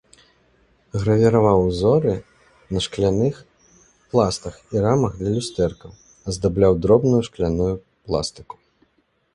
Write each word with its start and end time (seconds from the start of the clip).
Гравіраваў 1.01 1.59
узоры 1.71 2.13
на 2.77 2.83
шкляных 2.85 3.35
пластах 4.15 4.55
і 4.77 4.85
рамах 4.87 5.11
для 5.21 5.31
люстэркаў, 5.37 5.91
аздабляў 6.33 6.73
дробную 6.87 7.21
шкляную 7.31 7.71
пластыку. 8.05 8.55